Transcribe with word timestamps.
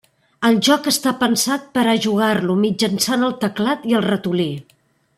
El 0.47 0.55
joc 0.67 0.87
està 0.91 1.13
pensat 1.25 1.67
per 1.77 1.83
a 1.91 1.95
jugar-lo 2.07 2.57
mitjançant 2.65 3.29
el 3.31 3.39
teclat 3.47 3.89
i 3.93 3.99
el 4.01 4.07
ratolí. 4.11 4.53